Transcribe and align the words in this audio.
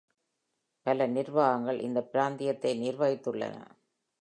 பல 0.85 1.07
நிர்வாகங்கள் 1.07 1.79
இந்த 1.79 2.01
பிராந்தியத்தை 2.03 2.71
நிர்வகித்துள்ளன. 2.81 3.55